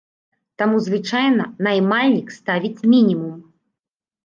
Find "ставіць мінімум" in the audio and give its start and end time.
2.39-3.39